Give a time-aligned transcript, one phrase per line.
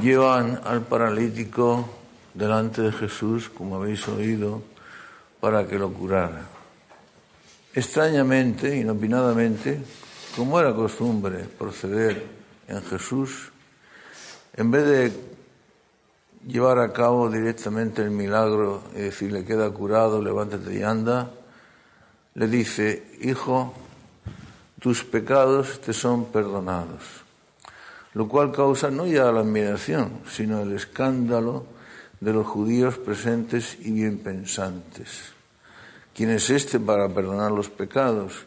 [0.00, 1.88] llevan al paralítico
[2.34, 4.62] delante de Jesús, como habéis oído,
[5.40, 6.42] para que lo curara.
[7.74, 9.80] Extrañamente, inopinadamente,
[10.36, 12.24] como era costumbre proceder
[12.68, 13.50] en Jesús,
[14.56, 15.12] en vez de
[16.46, 21.30] llevar a cabo directamente el milagro y decirle queda curado, levántate y anda,
[22.34, 23.74] le dice, hijo,
[24.80, 27.02] tus pecados te son perdonados,
[28.14, 31.66] lo cual causa no ya la admiración, sino el escándalo
[32.20, 35.32] de los judíos presentes y bien pensantes.
[36.14, 38.46] ¿Quién es este para perdonar los pecados?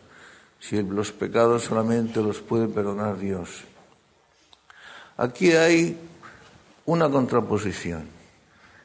[0.59, 3.63] Si los pecados solamente los puede perdonar Dios.
[5.17, 5.97] Aquí hay
[6.85, 8.07] una contraposición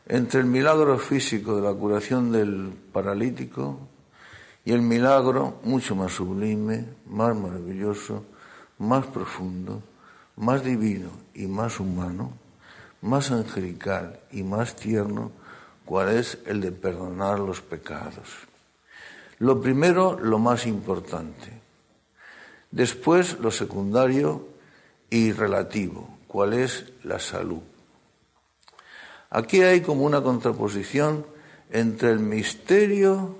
[0.06, 3.78] entre el milagro físico de la curación del paralítico
[4.64, 8.24] y el milagro mucho más sublime, más maravilloso,
[8.78, 9.82] más profundo,
[10.38, 12.32] más divino y más humano,
[13.02, 15.32] más angelical y más tierno,
[15.84, 18.28] cuál es el de perdonar los pecados.
[19.38, 21.60] Lo primero, lo más importante.
[22.70, 24.48] Después, lo secundario
[25.10, 27.62] y relativo, cuál es la salud.
[29.30, 31.26] Aquí hay como una contraposición
[31.70, 33.36] entre el misterio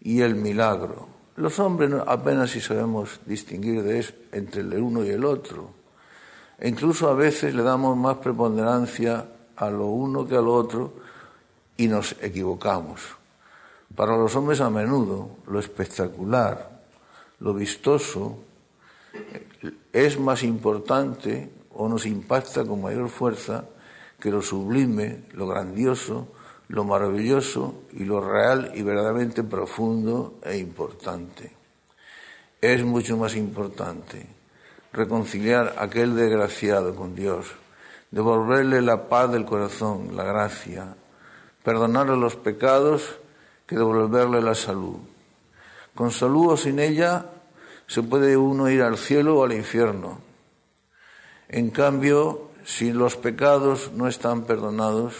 [0.00, 1.08] y el milagro.
[1.36, 5.77] Los hombres apenas si sabemos distinguir de eso, entre el uno y el otro.
[6.60, 10.92] Incluso a veces le damos más preponderancia a lo uno que al otro
[11.76, 13.00] y nos equivocamos.
[13.94, 16.82] Para los hombres a menudo lo espectacular,
[17.38, 18.38] lo vistoso,
[19.92, 23.64] es más importante o nos impacta con mayor fuerza
[24.18, 26.28] que lo sublime, lo grandioso,
[26.66, 31.52] lo maravilloso y lo real y verdaderamente profundo e importante.
[32.60, 34.37] Es mucho más importante
[34.92, 37.46] reconciliar a aquel desgraciado con Dios,
[38.10, 40.94] devolverle la paz del corazón, la gracia,
[41.62, 43.18] perdonarle los pecados
[43.66, 44.96] que devolverle la salud.
[45.94, 47.26] Con salud o sin ella
[47.86, 50.20] se puede uno ir al cielo o al infierno.
[51.48, 55.14] En cambio, si los pecados no están perdonados,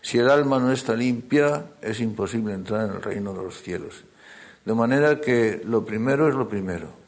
[0.00, 4.04] si el alma no está limpia, es imposible entrar en el reino de los cielos.
[4.64, 7.05] De manera que lo primero es lo primero.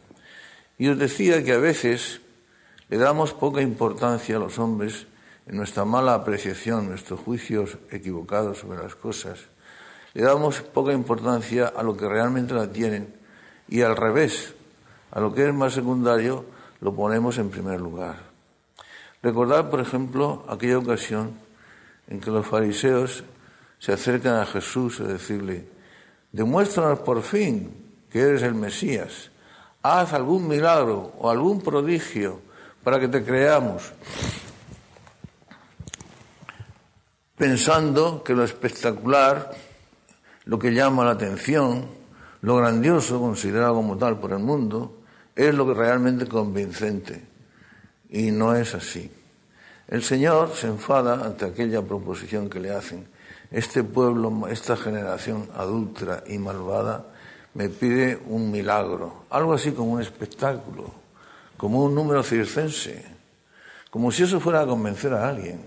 [0.78, 2.21] Y os decía que a veces
[2.89, 5.06] le damos poca importancia a los hombres
[5.47, 9.41] en nuestra mala apreciación, nuestros juicios equivocados sobre las cosas.
[10.15, 13.12] Le damos poca importancia a lo que realmente la tienen
[13.69, 14.55] y al revés,
[15.11, 16.44] a lo que es más secundario,
[16.81, 18.28] lo ponemos en primer lugar.
[19.22, 21.33] Recordad, por ejemplo, aquella ocasión
[22.09, 23.25] en que los fariseos
[23.78, 25.66] se acercan a Jesús a decirle,
[26.33, 27.72] demuéstranos por fin
[28.10, 29.31] que eres el Mesías,
[29.83, 32.41] haz algún milagro o algún prodigio
[32.83, 33.93] para que te creamos.
[37.37, 39.50] Pensando que lo espectacular,
[40.44, 41.87] lo que llama la atención,
[42.41, 45.03] lo grandioso considerado como tal por el mundo,
[45.37, 47.25] es lo que realmente convincente.
[48.10, 49.12] Y no es así.
[49.87, 53.09] El Señor se enfada ante aquella proposición que le hacen.
[53.50, 57.06] Este pueblo, esta generación adulta y malvada,
[57.54, 60.91] me pide un milagro, algo así como un espectáculo,
[61.56, 63.04] como un número circense,
[63.91, 65.60] como si eso fuera a convencer a alguien,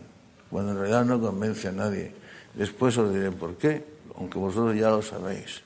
[0.50, 2.14] cuando en realidad no convence a nadie.
[2.53, 3.84] Después os diré por qué,
[4.18, 5.64] aunque vosotros ya lo sabéis.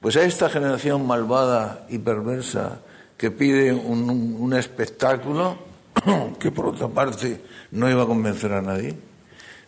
[0.00, 2.80] Pues a esta generación malvada y perversa
[3.16, 5.56] que pide un, espectáculo
[6.38, 7.40] que por otra parte
[7.70, 8.96] no iba a convencer a nadie,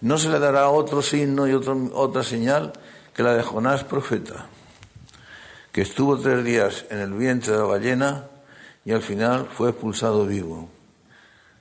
[0.00, 2.72] no se le dará otro signo y otra señal
[3.14, 4.46] que la de Jonás profeta,
[5.76, 8.24] que estuvo tres días en el vientre de la ballena
[8.82, 10.70] y al final fue expulsado vivo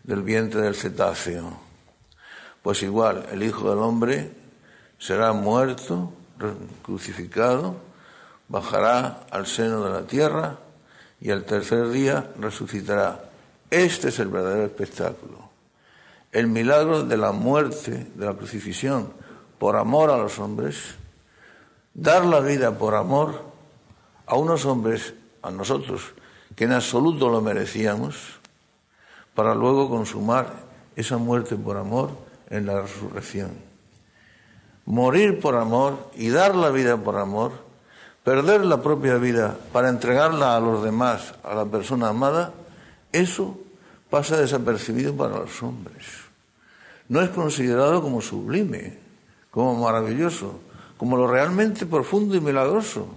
[0.04, 1.60] del vientre del cetáceo.
[2.64, 4.32] Pues igual, el Hijo del Hombre
[4.98, 6.14] será muerto,
[6.82, 7.76] crucificado,
[8.48, 10.60] bajará al seno de la tierra
[11.20, 13.22] y al tercer día resucitará.
[13.70, 15.50] Este es el verdadero espectáculo.
[16.32, 19.12] El milagro de la muerte, de la crucifixión,
[19.60, 20.96] por amor a los hombres,
[21.94, 23.55] dar la vida por amor
[24.26, 26.14] a unos hombres, a nosotros,
[26.56, 28.40] que en absoluto lo merecíamos,
[29.34, 32.12] para luego consumar esa muerte por amor
[32.50, 33.52] en la resurrección.
[34.86, 37.66] Morir por amor y dar la vida por amor
[38.26, 42.54] perder la propia vida para entregarla a los demás, a la persona amada,
[43.12, 43.56] eso
[44.10, 46.04] pasa desapercibido para los hombres.
[47.08, 48.98] No es considerado como sublime,
[49.52, 50.60] como maravilloso,
[50.98, 53.08] como lo realmente profundo y milagroso.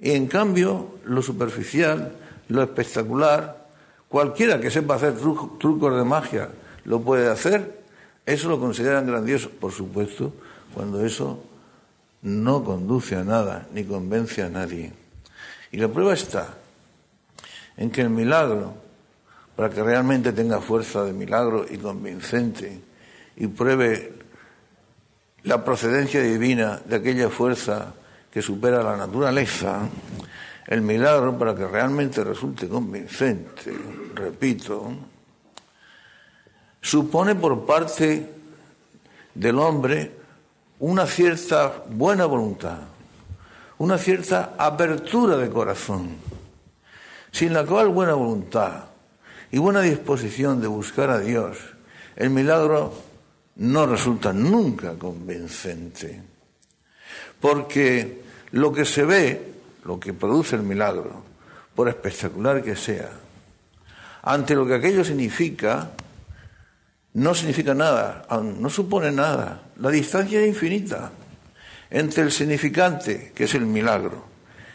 [0.00, 2.16] Y en cambio, lo superficial,
[2.48, 3.66] lo espectacular,
[4.08, 6.50] cualquiera que sepa hacer trucos de magia,
[6.84, 7.82] lo puede hacer.
[8.24, 10.32] Eso lo consideran grandioso, por supuesto,
[10.74, 11.42] cuando eso
[12.22, 14.92] no conduce a nada ni convence a nadie.
[15.70, 16.54] Y la prueba está
[17.76, 18.74] en que el milagro,
[19.56, 22.80] para que realmente tenga fuerza de milagro y convincente
[23.36, 24.12] y pruebe
[25.42, 27.94] la procedencia divina de aquella fuerza
[28.38, 29.80] que supera la naturaleza,
[30.68, 33.76] el milagro, para que realmente resulte convincente,
[34.14, 34.92] repito,
[36.80, 38.32] supone por parte
[39.34, 40.12] del hombre
[40.78, 42.78] una cierta buena voluntad,
[43.78, 46.10] una cierta apertura de corazón,
[47.32, 48.84] sin la cual buena voluntad
[49.50, 51.58] y buena disposición de buscar a Dios,
[52.14, 52.94] el milagro
[53.56, 56.22] no resulta nunca convincente.
[57.40, 59.54] Porque lo que se ve,
[59.84, 61.24] lo que produce el milagro,
[61.74, 63.10] por espectacular que sea,
[64.22, 65.90] ante lo que aquello significa,
[67.14, 69.62] no significa nada, no supone nada.
[69.76, 71.12] La distancia es infinita
[71.90, 74.24] entre el significante, que es el milagro,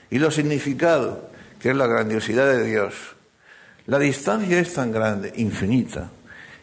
[0.10, 1.30] y lo significado,
[1.60, 2.94] que es la grandiosidad de Dios.
[3.86, 6.10] La distancia es tan grande, infinita,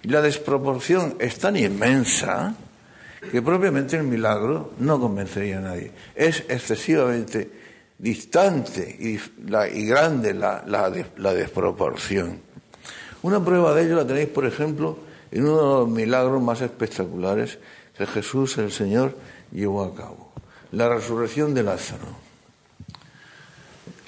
[0.03, 2.55] y la desproporción es tan inmensa
[3.31, 5.93] que propiamente el milagro no convencería a nadie.
[6.15, 7.51] Es excesivamente
[7.99, 9.19] distante y,
[9.87, 10.91] grande la,
[11.35, 12.41] desproporción.
[13.23, 14.99] Una prueba de ello la tenéis, por ejemplo,
[15.31, 17.59] en uno de los milagros más espectaculares
[17.97, 19.17] que Jesús, el Señor,
[19.53, 20.33] llevó a cabo.
[20.73, 22.07] La resurrección de Lázaro.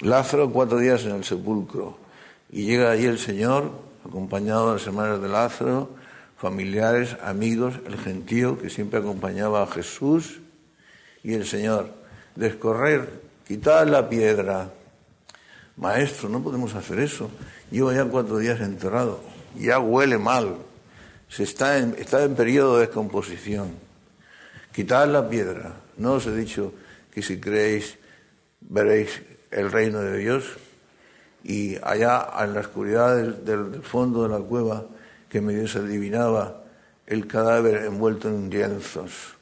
[0.01, 1.97] Lázaro cuatro días en el sepulcro
[2.51, 3.71] y llega allí el Señor
[4.05, 5.89] acompañado de las hermanas de Lázaro,
[6.43, 10.41] familiares, amigos, el gentío que siempre acompañaba a Jesús
[11.23, 11.93] y el Señor.
[12.35, 14.73] Descorrer, quitar la piedra.
[15.77, 17.31] Maestro, no podemos hacer eso.
[17.71, 19.23] Llevo ya cuatro días enterrado.
[19.57, 20.57] Ya huele mal.
[21.29, 23.71] Se está en, está en periodo de descomposición.
[24.73, 25.75] Quitar la piedra.
[25.95, 26.73] ¿No os he dicho
[27.13, 27.97] que si creéis
[28.59, 30.43] veréis el reino de Dios?
[31.43, 34.85] y allá en la oscuridad del, fondo de la cueva
[35.33, 36.61] que medio se adivinaba
[37.07, 39.33] el cadáver envuelto en lienzos.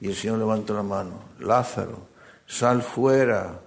[0.00, 2.06] Y el Señor levanta la mano, Lázaro,
[2.46, 3.58] sal fuera.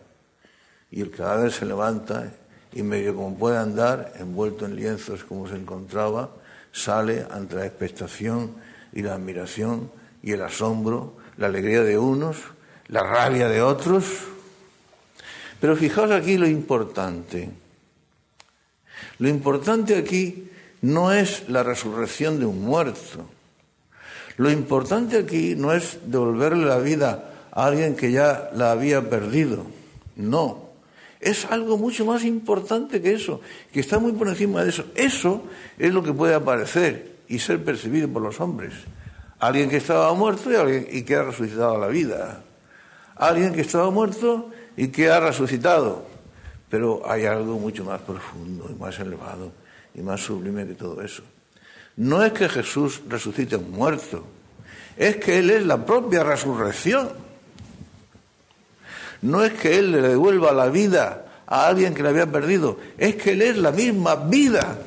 [0.91, 2.31] Y el cadáver se levanta
[2.71, 6.29] y medio como puede andar, envuelto en lienzos como se encontraba,
[6.71, 8.55] sale ante la expectación
[8.93, 9.91] y la admiración
[10.21, 12.37] y el asombro, la alegría de unos,
[12.87, 14.05] la rabia de otros.
[15.59, 17.49] Pero fijaos aquí lo importante.
[19.19, 20.49] Lo importante aquí
[20.83, 23.25] no es la resurrección de un muerto.
[24.35, 29.65] Lo importante aquí no es devolverle la vida a alguien que ya la había perdido.
[30.17, 30.71] No.
[31.21, 33.39] Es algo mucho más importante que eso,
[33.71, 34.83] que está muy por encima de eso.
[34.95, 35.43] Eso
[35.79, 38.73] es lo que puede aparecer y ser percibido por los hombres.
[39.39, 42.43] Alguien que estaba muerto y, alguien, y que ha resucitado la vida.
[43.15, 46.05] Alguien que estaba muerto y que ha resucitado.
[46.69, 49.62] Pero hay algo mucho más profundo y más elevado
[49.95, 51.23] y más sublime que todo eso.
[51.97, 54.25] No es que Jesús resucite a un muerto,
[54.97, 57.11] es que Él es la propia resurrección.
[59.21, 63.15] No es que Él le devuelva la vida a alguien que la había perdido, es
[63.15, 64.79] que Él es la misma vida.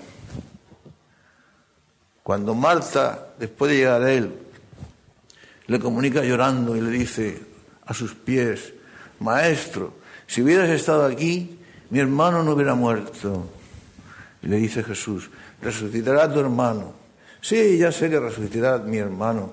[2.22, 4.32] Cuando Marta, después de llegar a Él,
[5.68, 7.40] le comunica llorando y le dice
[7.86, 8.72] a sus pies,
[9.20, 9.94] Maestro,
[10.26, 11.58] si hubieras estado aquí,
[11.90, 13.48] mi hermano no hubiera muerto.
[14.46, 15.28] Le dice Jesús,
[15.60, 16.92] resucitará tu hermano.
[17.40, 19.50] Sí, ya sé que resucitará mi hermano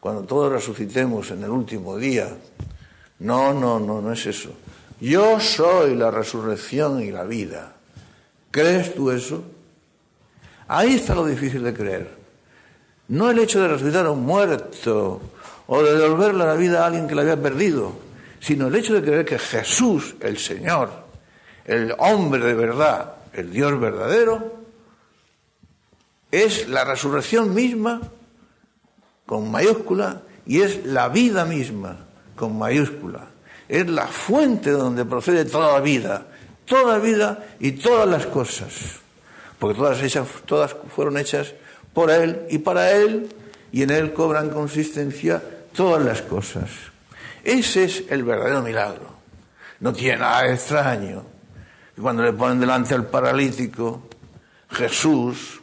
[0.00, 2.28] cuando todos resucitemos en el último día.
[3.20, 4.50] No, no, no, no es eso.
[5.00, 7.74] Yo soy la resurrección y la vida.
[8.50, 9.42] ¿Crees tú eso?
[10.68, 12.10] Ahí está lo difícil de creer.
[13.08, 15.22] No el hecho de resucitar a un muerto
[15.66, 17.92] o de devolverle la vida a alguien que la había perdido,
[18.40, 20.90] sino el hecho de creer que Jesús, el Señor,
[21.64, 24.64] el hombre de verdad, el Dios verdadero,
[26.30, 28.00] es la resurrección misma
[29.26, 33.28] con mayúscula y es la vida misma con mayúscula.
[33.68, 36.26] Es la fuente de donde procede toda la vida,
[36.64, 38.72] toda vida y todas las cosas.
[39.58, 41.54] Porque todas, ellas, todas fueron hechas
[41.92, 43.28] por Él y para Él
[43.72, 45.42] y en Él cobran consistencia
[45.74, 46.70] todas las cosas.
[47.42, 49.14] Ese es el verdadero milagro.
[49.80, 51.33] No tiene nada extraño.
[51.96, 54.08] Y cuando le ponen delante al paralítico,
[54.70, 55.60] Jesús,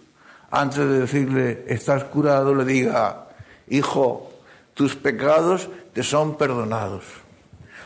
[0.49, 3.27] antes de decirle, estás curado, le diga,
[3.67, 4.31] hijo,
[4.73, 7.03] tus pecados te son perdonados.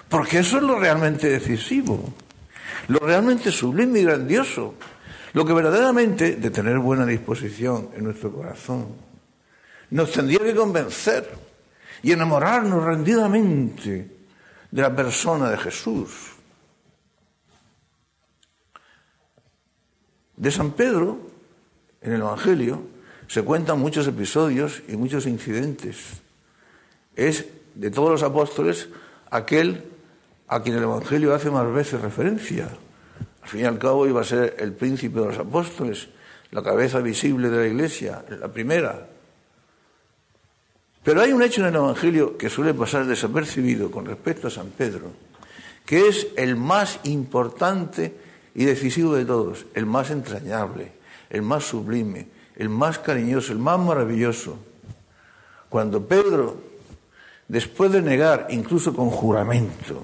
[0.09, 2.13] Porque eso es lo realmente decisivo,
[2.87, 4.75] lo realmente sublime y grandioso,
[5.33, 8.87] lo que verdaderamente, de tener buena disposición en nuestro corazón,
[9.89, 11.29] nos tendría que convencer
[12.03, 14.15] y enamorarnos rendidamente
[14.71, 16.34] de la persona de Jesús.
[20.37, 21.19] De San Pedro,
[22.01, 22.81] en el Evangelio,
[23.27, 26.21] se cuentan muchos episodios y muchos incidentes.
[27.15, 28.89] Es, de todos los apóstoles,
[29.31, 29.83] aquel
[30.47, 32.69] a quien el Evangelio hace más veces referencia.
[33.41, 36.09] Al fin y al cabo iba a ser el príncipe de los apóstoles,
[36.51, 39.07] la cabeza visible de la iglesia, la primera.
[41.03, 44.69] Pero hay un hecho en el Evangelio que suele pasar desapercibido con respecto a San
[44.69, 45.11] Pedro,
[45.85, 48.24] que es el más importante
[48.55, 50.93] y decisivo de todos, el más entrañable,
[51.29, 54.57] el más sublime, el más cariñoso, el más maravilloso.
[55.67, 56.57] Cuando Pedro,
[57.49, 60.03] después de negar, incluso con juramento,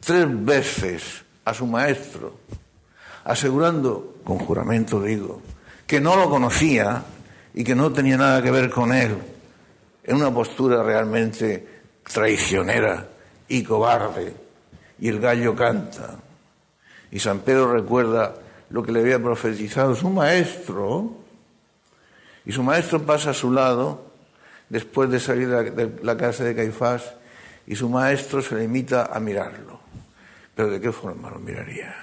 [0.00, 2.34] tres veces a su maestro,
[3.24, 5.40] asegurando, con juramento digo,
[5.86, 7.02] que no lo conocía
[7.54, 9.16] y que no tenía nada que ver con él,
[10.04, 13.08] en una postura realmente traicionera
[13.48, 14.34] y cobarde,
[15.00, 16.27] y el gallo canta.
[17.10, 18.34] Y San Pedro recuerda
[18.70, 21.16] lo que le había profetizado su maestro,
[22.44, 24.06] y su maestro pasa a su lado
[24.68, 27.14] después de salir de la casa de Caifás,
[27.66, 29.80] y su maestro se limita a mirarlo.
[30.54, 31.94] Pero ¿de qué forma lo miraría?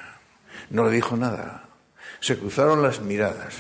[0.69, 1.65] No le dijo nada.
[2.19, 3.55] Se cruzaron las miradas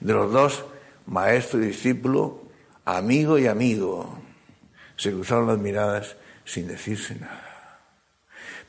[0.00, 0.64] de los dos,
[1.06, 2.42] maestro y discípulo,
[2.84, 4.20] amigo y amigo.
[4.96, 7.80] Se cruzaron las miradas sin decirse nada.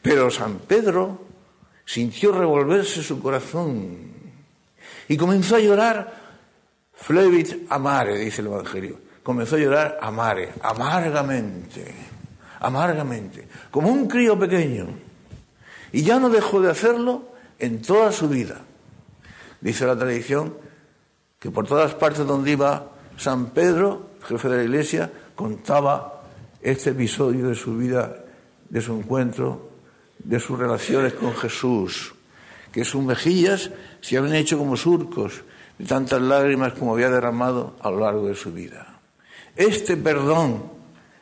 [0.01, 1.25] Pero San Pedro
[1.89, 3.97] sintió revolverse su corazón
[5.07, 6.13] y comenzó a llorar
[6.93, 8.99] flevit amare, dice el Evangelio.
[9.23, 11.91] Comenzó a llorar amare, amargamente,
[12.59, 14.85] amargamente, como un crío pequeño
[15.91, 17.23] y ya no dejó de hacerlo
[17.57, 18.61] en toda su vida.
[19.59, 20.53] Dice la tradición
[21.39, 26.21] que por todas partes donde iba San Pedro, jefe de la iglesia, contaba
[26.61, 28.25] este episodio de su vida,
[28.69, 29.68] de su encuentro,
[30.19, 32.13] de sus relaciones con Jesús,
[32.71, 33.71] que sus mejillas
[34.01, 35.43] se habían hecho como surcos
[35.77, 38.99] de tantas lágrimas como había derramado a lo largo de su vida.
[39.55, 40.63] Este perdón,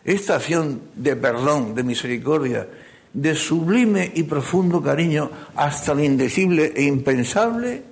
[0.03, 2.67] esta acción de perdón, de misericordia,
[3.13, 7.83] de sublime y profundo cariño hasta lo indecible e impensable,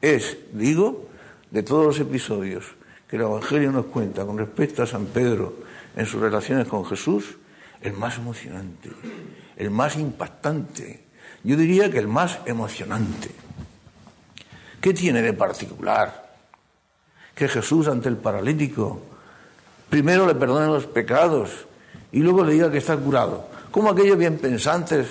[0.00, 1.08] es, digo,
[1.50, 2.64] de todos los episodios
[3.08, 5.54] que el Evangelio nos cuenta con respecto a San Pedro
[5.96, 7.36] en sus relaciones con Jesús,
[7.80, 8.90] el más emocionante,
[9.56, 11.04] el más impactante,
[11.42, 13.30] yo diría que el más emocionante.
[14.80, 16.34] ¿Qué tiene de particular?
[17.34, 19.00] Que Jesús ante el paralítico
[19.94, 21.50] primero le perdone los pecados
[22.10, 23.46] y luego le diga que está curado.
[23.70, 25.06] ¿Cómo aquellos bien pensantes,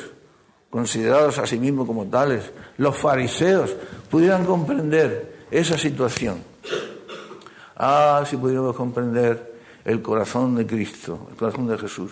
[0.70, 3.76] considerados a sí mismos como tales, los fariseos,
[4.10, 6.44] pudieran comprender esa situación?
[7.78, 9.54] Ah, si pudiéramos comprender
[9.86, 12.12] el corazón de Cristo, el corazón de Jesús.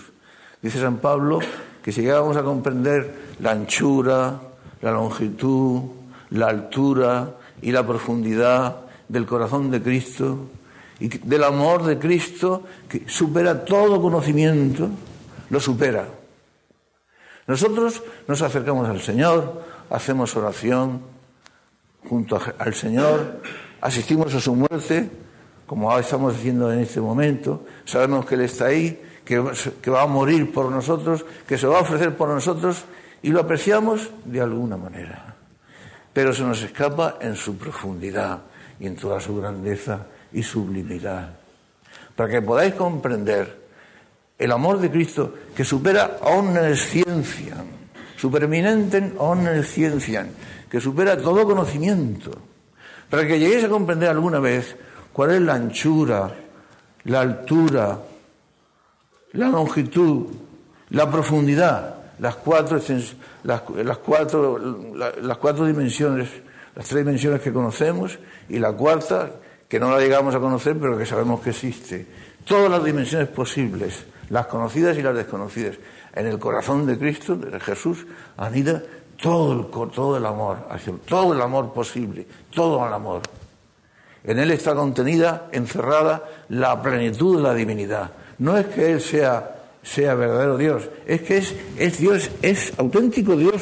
[0.61, 1.39] Dice San Pablo
[1.83, 4.39] que si llegáramos a comprender la anchura,
[4.81, 5.81] la longitud,
[6.29, 10.47] la altura y la profundidad del corazón de Cristo
[10.99, 14.89] y del amor de Cristo que supera todo conocimiento,
[15.49, 16.07] lo supera.
[17.47, 21.01] Nosotros nos acercamos al Señor, hacemos oración
[22.07, 23.41] junto al Señor,
[23.81, 25.09] asistimos a su muerte,
[25.65, 30.51] como estamos haciendo en este momento, sabemos que Él está ahí, que, va a morir
[30.51, 32.85] por nosotros, que se va a ofrecer por nosotros
[33.21, 35.35] y lo apreciamos de alguna manera.
[36.13, 38.39] Pero se nos escapa en su profundidad
[38.79, 41.29] y en toda su grandeza y sublimidad.
[42.15, 43.61] Para que podáis comprender
[44.37, 47.63] el amor de Cristo que supera omnisciencia,
[48.17, 50.27] supereminenten omnisciencia,
[50.69, 52.31] que supera todo conocimiento,
[53.09, 54.75] para que lleguéis a comprender alguna vez
[55.13, 56.33] cuál es la anchura,
[57.03, 57.99] la altura,
[59.33, 60.27] la longitud,
[60.89, 62.79] la profundidad, las cuatro,
[63.43, 64.59] las, las cuatro,
[65.21, 66.29] las cuatro dimensiones,
[66.75, 68.19] las tres dimensiones que conocemos
[68.49, 69.31] y la cuarta
[69.67, 72.05] que no la llegamos a conocer pero que sabemos que existe.
[72.45, 75.75] Todas las dimensiones posibles las conocidas y las desconocidas.
[76.13, 78.05] En el corazón de Cristo, de Jesús,
[78.37, 78.81] anida
[79.21, 80.57] todo el, todo el amor,
[81.05, 83.21] todo el amor posible, todo el amor.
[84.23, 88.11] En Él está contenida, encerrada, la plenitud de la divinidad.
[88.41, 93.35] No es que Él sea, sea verdadero Dios, es que es, es Dios, es auténtico
[93.35, 93.61] Dios,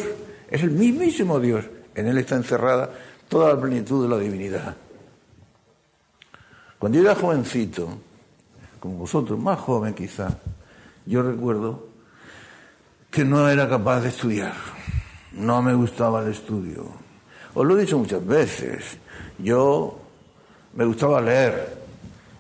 [0.50, 1.66] es el mismísimo Dios.
[1.96, 2.90] En Él está encerrada
[3.28, 4.78] toda la plenitud de la divinidad.
[6.78, 7.90] Cuando yo era jovencito,
[8.80, 10.30] como vosotros, más joven quizá,
[11.06, 11.88] yo recuerdo
[13.12, 14.54] que no era capaz de estudiar,
[15.34, 16.86] no me gustaba el estudio.
[17.54, 18.98] Os lo he dicho muchas veces,
[19.40, 20.00] yo
[20.74, 21.80] me gustaba leer,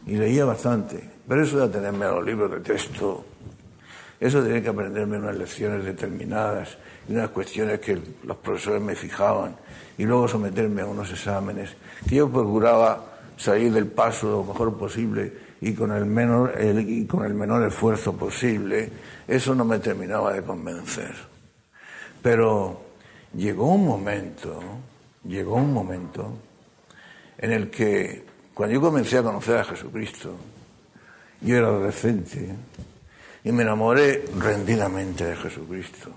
[0.05, 3.23] y leía bastante, pero eso de atenerme a los libros de texto,
[4.19, 6.75] eso tener que aprenderme unas lecciones determinadas
[7.07, 9.55] y unas cuestiones que los profesores me fijaban
[9.95, 11.69] y luego someterme a unos exámenes,
[12.09, 13.05] que yo procuraba
[13.37, 15.31] salir del paso lo mejor posible
[15.61, 18.89] y con el menor, y con el menor esfuerzo posible,
[19.27, 21.13] eso no me terminaba de convencer.
[22.23, 22.81] Pero
[23.35, 24.59] llegó un momento,
[25.25, 26.33] llegó un momento
[27.37, 30.35] en el que cuando yo comencé a conocer a Jesucristo,
[31.41, 32.55] yo era adolescente
[33.43, 36.09] y me enamoré rendidamente de Jesucristo.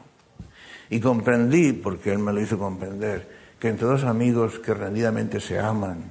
[0.91, 5.59] Y comprendí, porque Él me lo hizo comprender, que entre dos amigos que rendidamente se
[5.59, 6.05] aman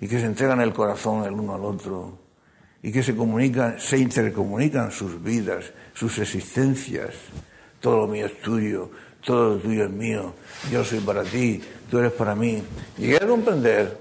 [0.00, 2.18] y que se entregan el corazón el uno al otro
[2.82, 7.14] y que se comunican, se intercomunican sus vidas, sus existencias,
[7.80, 8.90] todo lo mío es tuyo,
[9.24, 10.34] todo lo tuyo es mío,
[10.70, 11.60] yo soy para ti,
[11.90, 12.62] tú eres para mí.
[12.96, 13.98] Llegué a comprender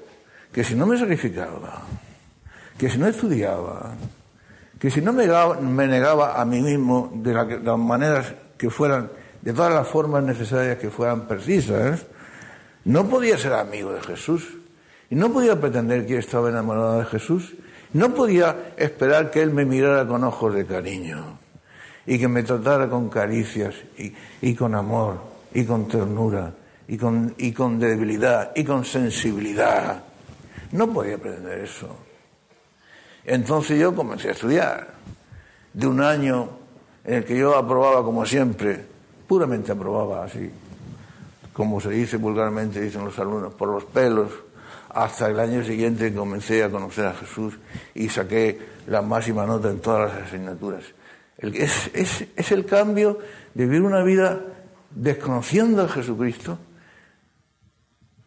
[0.51, 1.83] que si no me sacrificaba,
[2.77, 3.95] que si no estudiaba,
[4.79, 5.25] que si no me,
[5.87, 9.09] negaba a mí mismo de, las maneras que fueran,
[9.41, 12.05] de todas las formas necesarias que fueran precisas,
[12.85, 14.47] no podía ser amigo de Jesús.
[15.09, 17.55] Y no podía pretender que estaba enamorado de Jesús.
[17.93, 21.39] No podía esperar que Él me mirara con ojos de cariño
[22.05, 23.75] y que me tratara con caricias
[24.41, 25.19] y, con amor
[25.53, 26.53] y con ternura
[26.87, 30.03] y con, y con debilidad y con sensibilidad.
[30.71, 32.06] No podía pretender eso.
[33.27, 34.87] Entonces yo comencé a estudiar.
[35.73, 36.49] De un año
[37.03, 38.83] en el que yo aprobaba como siempre,
[39.27, 40.49] puramente aprobaba así,
[41.51, 44.31] como se dice vulgarmente, dicen los alumnos, por los pelos,
[44.89, 47.59] hasta el año siguiente comencé a conocer a Jesús
[47.93, 50.83] y saqué la máxima nota en todas las asignaturas.
[51.37, 53.19] Es, es, el cambio
[53.53, 54.41] de vivir una vida
[54.89, 56.57] desconociendo a Jesucristo,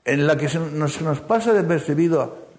[0.04, 2.50] en la que se nos, se nos pasa percibido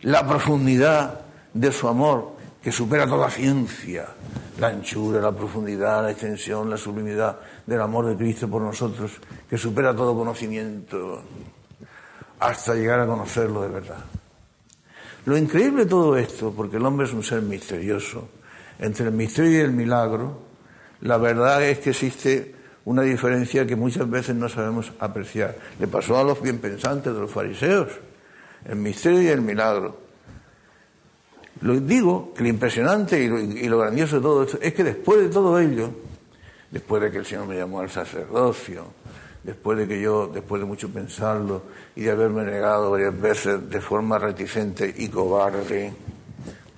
[0.00, 4.06] la profundidad de su amor, que supera toda ciencia,
[4.58, 9.12] la anchura, la profundidad, la extensión, la sublimidad del amor de Cristo por nosotros,
[9.48, 11.22] que supera todo conocimiento,
[12.38, 14.04] hasta llegar a conocerlo de verdad.
[15.26, 18.28] Lo increíble de todo esto, porque el hombre es un ser misterioso,
[18.78, 20.40] entre el misterio y el milagro,
[21.02, 25.56] la verdad es que existe una diferencia que muchas veces no sabemos apreciar.
[25.78, 27.88] Le pasó a los bien pensantes de los fariseos,
[28.64, 30.09] el misterio y el milagro.
[31.62, 35.28] Lo digo que lo impresionante y lo, grandioso de todo esto es que después de
[35.28, 35.90] todo ello,
[36.70, 38.86] después de que el Señor me llamó al sacerdocio,
[39.42, 41.62] después de que yo, después de mucho pensarlo
[41.94, 45.92] y de haberme negado varias veces de forma reticente y cobarde,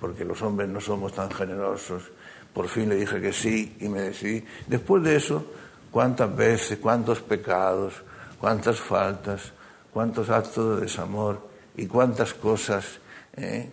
[0.01, 2.11] porque los hombres no somos tan generosos,
[2.53, 4.43] por fin le dije que sí y me decidí.
[4.67, 5.45] Después de eso,
[5.91, 7.93] cuántas veces, cuántos pecados,
[8.37, 9.53] cuántas faltas,
[9.93, 12.99] cuántos actos de desamor y cuántas cosas.
[13.37, 13.71] ¿eh?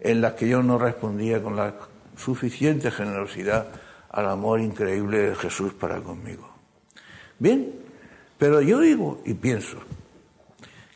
[0.00, 1.74] En las que yo no respondía con la
[2.16, 3.68] suficiente generosidad
[4.10, 6.48] al amor increíble de Jesús para conmigo.
[7.38, 7.72] Bien,
[8.36, 9.78] pero yo digo y pienso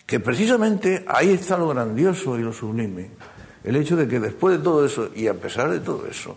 [0.06, 3.10] que precisamente ahí está lo grandioso y lo sublime,
[3.64, 6.36] el hecho de que después de todo eso y a pesar de todo eso,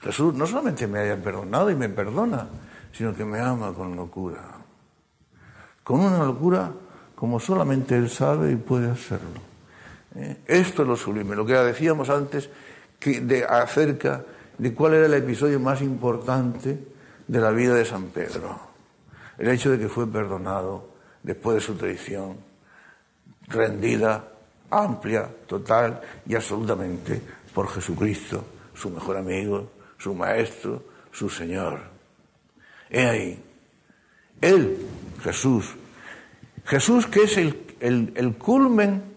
[0.00, 2.48] Jesús no solamente me haya perdonado y me perdona,
[2.92, 4.42] sino que me ama con locura,
[5.82, 6.72] con una locura
[7.14, 9.55] como solamente Él sabe y puede hacerlo.
[10.16, 10.38] ¿Eh?
[10.46, 12.48] Esto es lo sublime, lo que decíamos antes
[13.04, 14.24] de, acerca
[14.56, 16.78] de cuál era el episodio más importante
[17.26, 18.58] de la vida de San Pedro.
[19.36, 20.88] El hecho de que fue perdonado
[21.22, 22.38] después de su traición,
[23.48, 24.32] rendida,
[24.70, 27.20] amplia, total y absolutamente
[27.52, 31.80] por Jesucristo, su mejor amigo, su maestro, su Señor.
[32.88, 33.44] He ahí.
[34.40, 34.78] Él,
[35.22, 35.74] Jesús.
[36.64, 39.15] Jesús que es el culmen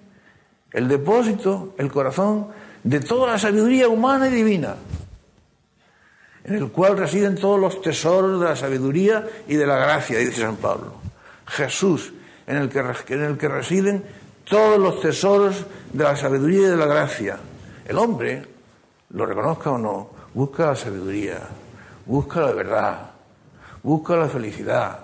[0.71, 2.47] el depósito, el corazón
[2.83, 4.75] de toda la sabiduría humana y divina,
[6.43, 10.41] en el cual residen todos los tesoros de la sabiduría y de la gracia, dice
[10.41, 10.93] San Pablo.
[11.47, 12.13] Jesús,
[12.47, 14.03] en el que, en el que residen
[14.45, 17.37] todos los tesoros de la sabiduría y de la gracia.
[17.85, 18.43] El hombre,
[19.11, 21.39] lo reconozca o no, busca la sabiduría,
[22.05, 23.11] busca la verdad,
[23.83, 24.99] busca la felicidad,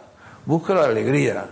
[0.46, 1.46] busca la alegría,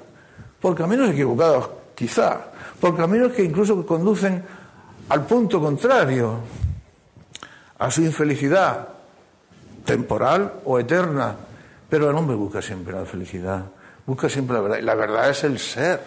[0.59, 2.52] por caminos equivocados, quizá,
[2.83, 4.43] por caminos que incluso conducen
[5.07, 6.39] al punto contrario,
[7.79, 8.89] a su infelicidad
[9.85, 11.33] temporal o eterna.
[11.89, 13.63] Pero el hombre busca siempre la felicidad,
[14.05, 14.77] busca siempre la verdad.
[14.79, 16.01] Y la verdad es el ser.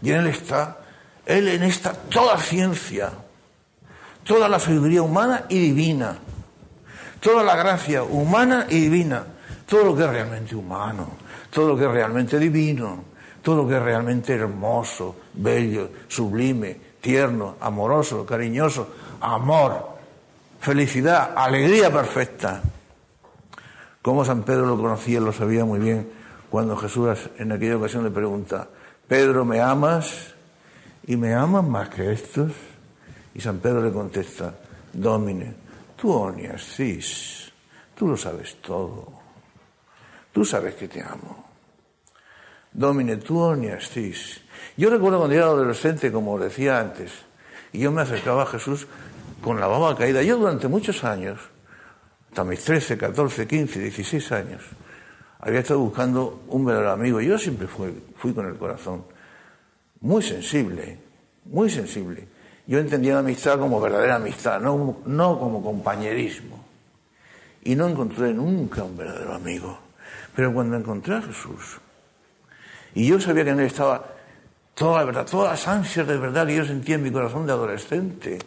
[0.00, 0.78] Y en él está,
[1.26, 3.10] él en esta toda ciencia,
[4.22, 6.18] toda la sabiduría humana y divina,
[7.18, 9.24] toda la gracia humana y divina,
[9.66, 11.08] todo lo que es realmente humano,
[11.50, 13.12] todo lo que es realmente divino,
[13.44, 18.88] todo lo que es realmente hermoso, bello, sublime, tierno, amoroso, cariñoso,
[19.20, 19.90] amor,
[20.60, 22.62] felicidad, alegría perfecta.
[24.00, 26.10] Como San Pedro lo conocía, lo sabía muy bien,
[26.48, 28.66] cuando Jesús en aquella ocasión le pregunta,
[29.06, 30.34] Pedro, ¿me amas?
[31.06, 32.50] ¿Y me amas más que estos?
[33.34, 34.54] Y San Pedro le contesta,
[34.90, 35.54] Domine,
[35.96, 37.52] tú onias cis,
[37.94, 39.06] tú lo sabes todo,
[40.32, 41.43] tú sabes que te amo.
[42.74, 44.40] Domine, tú onias cis.
[44.76, 47.12] Yo recuerdo cuando era adolescente, como decía antes,
[47.72, 48.88] y yo me acercaba a Jesús
[49.40, 50.22] con la baba caída.
[50.22, 51.38] Yo durante muchos años,
[52.28, 54.62] hasta mis 13, 14, 15, 16 años,
[55.38, 57.20] había estado buscando un verdadero amigo.
[57.20, 59.04] Yo siempre fui, fui con el corazón
[60.00, 60.98] muy sensible,
[61.44, 62.26] muy sensible.
[62.66, 66.64] Yo entendía la amistad como verdadera amistad, no, no como compañerismo.
[67.62, 69.78] Y no encontré nunca un verdadero amigo.
[70.34, 71.78] Pero cuando encontré a Jesús,
[72.94, 74.04] y yo sabía que en él estaba
[74.74, 77.52] toda la verdad, todas las ansias de verdad que yo sentía en mi corazón de
[77.52, 78.38] adolescente,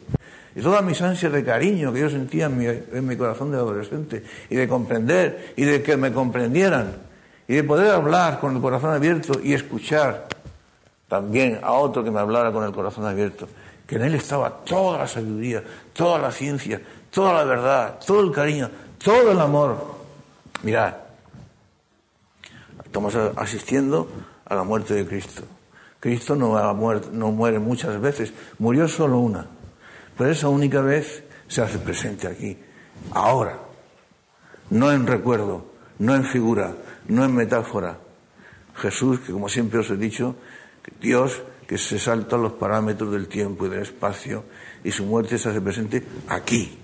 [0.55, 4.55] y todas mis ansias de cariño que yo sentía en mi, corazón de adolescente, y
[4.55, 6.95] de comprender, y de que me comprendieran,
[7.47, 10.27] y de poder hablar con el corazón abierto y escuchar
[11.07, 13.47] también a otro que me hablara con el corazón abierto.
[13.85, 18.31] Que en él estaba toda la sabiduría, toda la ciencia, toda la verdad, todo el
[18.31, 18.69] cariño,
[19.01, 19.77] todo el amor.
[20.63, 20.95] Mirad,
[22.83, 24.09] estamos asistiendo
[24.47, 25.43] a la muerte de Cristo.
[25.99, 29.47] Cristo no, muere muchas veces, murió solo una,
[30.17, 32.57] pero esa única vez se hace presente aquí,
[33.11, 33.57] ahora,
[34.69, 35.65] no en recuerdo,
[35.99, 36.75] no en figura,
[37.07, 37.97] no en metáfora.
[38.75, 40.35] Jesús, que como siempre os he dicho,
[41.01, 44.45] Dios que se saltan los parámetros del tiempo y del espacio
[44.83, 46.79] y su muerte se hace presente aquí.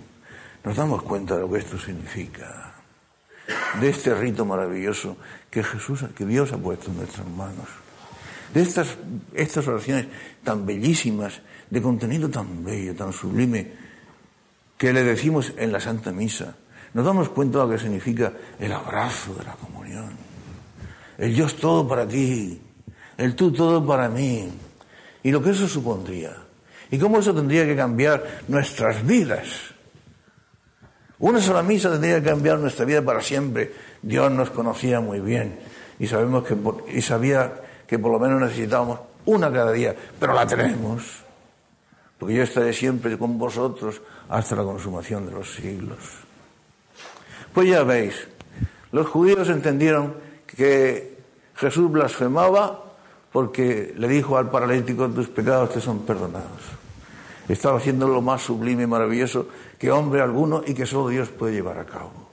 [0.64, 2.73] Nos damos cuenta de lo que esto significa,
[3.80, 5.18] de este rito maravilloso
[5.50, 7.68] que Jesús, que Dios ha puesto en nuestras manos,
[8.54, 8.98] de estas,
[9.34, 10.08] estas oraciones
[10.44, 13.72] tan bellísimas, de contenido tan bello, tan sublime,
[14.78, 16.56] que le decimos en la Santa Misa.
[16.94, 20.12] Nos damos cuenta de lo que significa el abrazo de la comunión,
[21.18, 22.62] el yo es todo para ti,
[23.18, 24.50] el tú todo para mí,
[25.24, 26.36] y lo que eso supondría.
[26.92, 29.73] Y cómo eso tendría que cambiar nuestras vidas.
[31.24, 33.72] Una sola misa tendría que cambiar nuestra vida para siempre.
[34.02, 35.58] Dios nos conocía muy bien
[35.98, 36.54] y sabemos que
[36.94, 37.54] y sabía
[37.88, 41.24] que por lo menos necesitábamos una cada día, pero la tenemos.
[42.20, 46.00] Porque yo estaré siempre con vosotros hasta la consumación de los siglos.
[47.54, 48.28] Pues ya veis,
[48.92, 51.20] los judíos entendieron que
[51.56, 52.84] Jesús blasfemaba
[53.32, 56.83] porque le dijo al paralítico, tus pecados te son perdonados.
[57.48, 61.54] Estaba haciendo lo más sublime y maravilloso que hombre alguno y que solo Dios puede
[61.54, 62.30] llevar a cabo.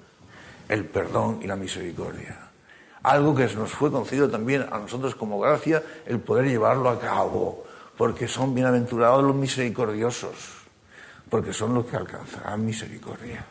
[0.69, 2.51] El perdón y la misericordia.
[3.03, 7.65] Algo que nos fue concedido también a nosotros como gracia, el poder llevarlo a cabo.
[7.97, 10.35] Porque son bienaventurados los misericordiosos.
[11.29, 13.45] Porque son los que alcanzarán misericordia.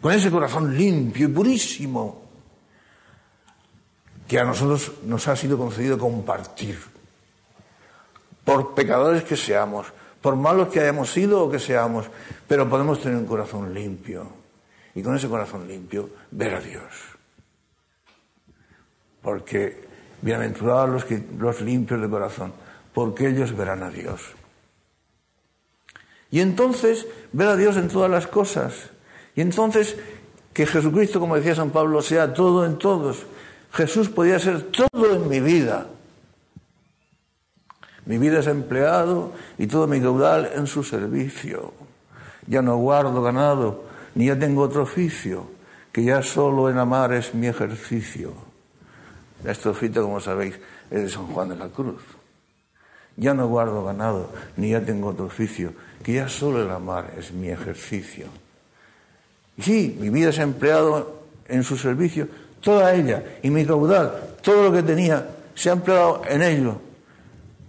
[0.00, 2.22] Con ese corazón limpio y purísimo
[4.26, 6.91] que a nosotros nos ha sido concedido compartir.
[8.44, 9.86] Por pecadores que seamos,
[10.20, 12.06] por malos que hayamos sido o que seamos,
[12.48, 14.26] pero podemos tener un corazón limpio.
[14.94, 16.84] Y con ese corazón limpio, ver a Dios.
[19.22, 19.88] Porque
[20.20, 22.52] bienaventurados los, que, los limpios de corazón,
[22.92, 24.20] porque ellos verán a Dios.
[26.30, 28.90] Y entonces, ver a Dios en todas las cosas.
[29.34, 29.96] Y entonces,
[30.52, 33.26] que Jesucristo, como decía San Pablo, sea todo en todos
[33.72, 35.86] Jesús podía ser todo en mi vida.
[38.06, 41.72] Mi vida es empleado y todo mi caudal en su servicio.
[42.46, 43.84] Ya no guardo ganado,
[44.14, 45.46] ni ya tengo otro oficio,
[45.92, 48.32] que ya solo en amar es mi ejercicio.
[49.44, 50.58] Este oficio, como sabéis,
[50.90, 52.02] es de San Juan de la Cruz.
[53.16, 57.32] Ya no guardo ganado, ni ya tengo otro oficio, que ya solo el amar es
[57.32, 58.26] mi ejercicio.
[59.56, 62.26] Y sí, mi vida es empleado en su servicio,
[62.60, 66.80] toda ella, y mi caudal, todo lo que tenía, se ha empleado en ello,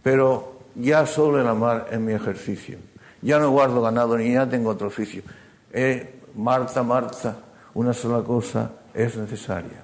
[0.03, 2.77] pero ya solo en amar en mi ejercicio.
[3.21, 5.23] Ya no guardo ganado ni ya tengo otro oficio.
[5.71, 7.37] Eh, Marta, Marta,
[7.73, 9.81] una sola cosa es necesaria.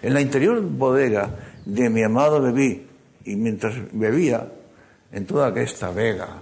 [0.00, 1.28] En la interior bodega
[1.64, 2.88] de mi amado bebí,
[3.24, 4.48] y mientras bebía,
[5.12, 6.40] en toda aquesta vega,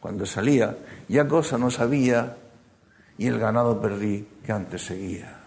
[0.00, 0.76] cuando salía,
[1.08, 2.36] ya cosa no sabía
[3.16, 5.40] y el ganado perdí que antes seguía.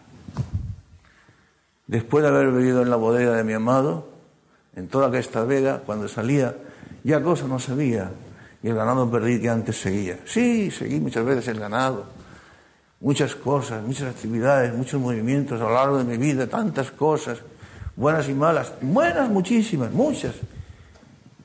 [1.88, 4.10] Después de haber vivido en la bodega de mi amado,
[4.76, 6.56] en toda aquesta vega, cuando salía,
[7.04, 8.12] ya cosa no sabía.
[8.64, 10.20] Y el ganado perdí que antes seguía.
[10.26, 12.06] Sí, seguí muchas veces el ganado.
[13.00, 17.40] Muchas cosas, muchas actividades, muchos movimientos a lo largo de mi vida, tantas cosas,
[17.96, 20.36] buenas y malas, buenas muchísimas, muchas.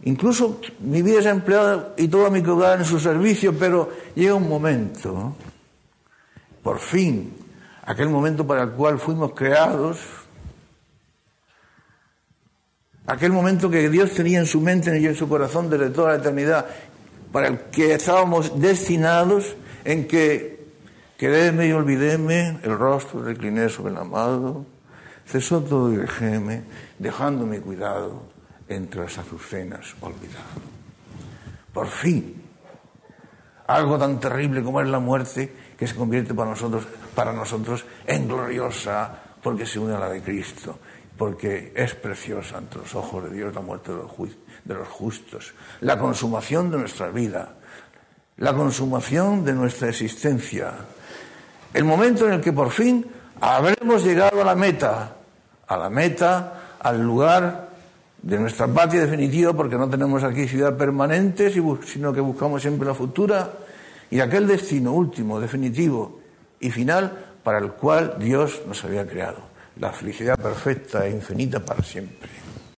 [0.04, 4.48] Incluso mi vida es empleada y toda mi hogar en su servicio, pero llega un
[4.48, 5.34] momento,
[6.62, 7.34] por fin,
[7.82, 9.98] aquel momento para el cual fuimos creados,
[13.06, 16.18] aquel momento que Dios tenía en su mente y en su corazón desde toda la
[16.18, 16.66] eternidad,
[17.32, 20.66] para el que estábamos destinados, en que
[21.16, 24.66] quedéme y olvidéme, el rostro recliné sobre el amado,
[25.26, 26.64] cesó todo y dejéme,
[26.98, 28.22] dejando mi cuidado
[28.68, 30.76] entre las azucenas olvidado.
[31.72, 32.42] Por fin,
[33.66, 38.28] algo tan terrible como es la muerte, que se convierte para nosotros, para nosotros en
[38.28, 39.10] gloriosa,
[39.42, 40.78] porque se une a la de Cristo,
[41.16, 46.70] porque es preciosa ante los ojos de Dios la muerte de los, justos, la consumación
[46.70, 47.54] de nuestra vida,
[48.38, 50.72] la consumación de nuestra existencia,
[51.72, 53.06] el momento en el que por fin
[53.40, 55.16] habremos llegado a la meta,
[55.66, 57.70] a la meta, al lugar
[58.22, 62.94] de nuestra patria definitiva, porque no tenemos aquí ciudad permanente, sino que buscamos siempre la
[62.94, 63.52] futura,
[64.10, 66.20] y aquel destino último, definitivo
[66.60, 69.38] y final para el cual Dios nos había creado,
[69.76, 72.45] la felicidad perfecta e infinita para siempre.